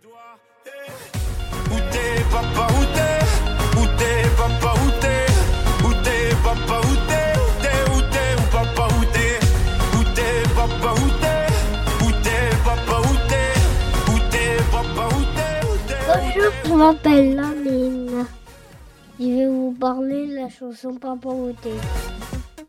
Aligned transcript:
Où 0.00 1.76
t'es, 1.90 2.22
papa, 2.30 2.66
où 2.72 2.84
t'es? 2.94 3.18
Où 3.80 3.84
t'es, 3.98 4.28
papa, 4.36 4.74
où 4.74 4.90
t'es? 5.00 5.26
Où 5.84 5.90
papa, 6.44 6.76
où 6.78 6.94
t'es? 7.08 7.30
Où 7.40 7.50
t'es, 7.62 7.80
où 7.90 7.98
t'es, 8.12 8.30
où 8.38 8.46
papa, 8.52 8.84
où 8.94 9.04
t'es? 9.12 9.34
Où 9.96 10.02
t'es, 10.14 10.36
papa, 10.54 10.90
où 10.94 11.08
t'es? 11.20 11.46
Où 12.00 12.10
papa, 12.64 12.96
où 13.00 13.14
t'es? 13.28 13.54
Où 14.06 14.18
papa, 14.72 15.04
où 15.08 15.22
t'es? 15.36 15.56
Où 15.66 15.72
où 15.72 16.06
Bonjour, 16.06 16.52
je 16.64 16.72
m'appelle 16.74 17.34
Lamine. 17.34 18.26
Je 19.18 19.24
vais 19.24 19.48
vous 19.48 19.72
parler 19.80 20.28
de 20.28 20.34
la 20.36 20.48
chanson 20.48 20.94
Papa 20.94 21.28
Outé. 21.28 21.72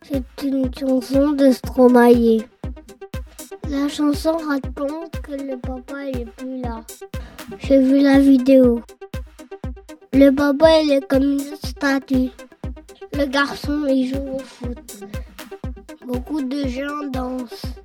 C'est 0.01 0.43
une 0.43 0.73
chanson 0.73 1.33
de 1.33 1.51
Stromae. 1.51 2.39
La 3.69 3.87
chanson 3.87 4.37
raconte 4.37 5.21
que 5.21 5.31
le 5.31 5.57
papa 5.57 6.05
il 6.05 6.21
est 6.21 6.25
plus 6.25 6.61
là. 6.61 6.81
J'ai 7.59 7.79
vu 7.79 8.01
la 8.01 8.19
vidéo. 8.19 8.81
Le 10.13 10.31
papa 10.31 10.81
il 10.81 10.91
est 10.91 11.07
comme 11.07 11.23
une 11.23 11.39
statue. 11.39 12.31
Le 13.13 13.25
garçon 13.25 13.85
il 13.87 14.07
joue 14.07 14.35
au 14.35 14.39
foot. 14.39 15.03
Beaucoup 16.05 16.41
de 16.41 16.67
gens 16.67 17.07
dansent. 17.11 17.75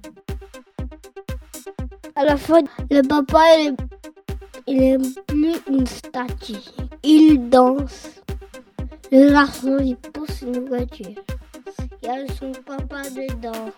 À 2.16 2.24
la 2.24 2.36
fin, 2.36 2.62
le 2.90 3.02
papa 3.02 3.42
est 3.58 3.74
il 4.66 4.82
est 4.82 4.98
plus 5.26 5.56
une 5.68 5.86
statue. 5.86 6.56
Il 7.02 7.50
danse. 7.50 8.22
Le 9.12 9.30
garçon, 9.30 9.76
il 9.78 9.96
pousse 9.96 10.40
une 10.40 10.66
voiture. 10.66 11.22
Il 12.02 12.08
y 12.08 12.08
a 12.08 12.26
son 12.34 12.52
papa 12.64 13.02
dedans. 13.10 13.70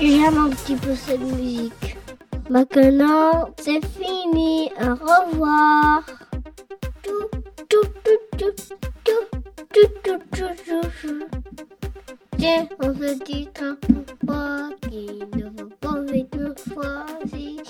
J'aime 0.00 0.38
un 0.38 0.50
petit 0.50 0.76
peu 0.76 0.94
cette 0.94 1.20
musique. 1.20 1.96
Maintenant, 2.48 3.50
c'est 3.58 3.84
fini. 3.86 4.70
Au 4.80 4.94
revoir. 4.94 6.04
J'ai 12.38 12.58
un 12.80 12.92
petit 12.94 13.48
train 13.52 13.76
qui 14.88 15.20
ne 15.36 15.44
veut 15.44 15.68
pas 15.80 16.00
vite 16.02 16.34
me 16.36 16.54
choisir. 16.72 17.62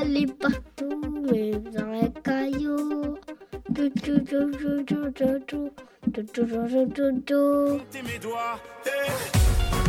Elle 0.00 0.16
est 0.16 0.32
partout, 0.38 1.00
même 1.30 1.62
dans 1.70 1.92
les 1.92 2.10
cailloux. 2.22 3.18
Comptez 7.66 8.02
mes 8.02 8.18
doigts, 8.18 8.58
hey, 8.86 9.10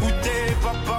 où 0.01 0.09
t'es 0.21 0.53
papa 0.61 0.98